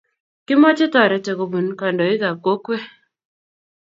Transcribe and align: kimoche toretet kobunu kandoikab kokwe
kimoche 0.45 0.85
toretet 0.93 1.35
kobunu 1.39 1.71
kandoikab 1.79 2.37
kokwe 2.45 2.77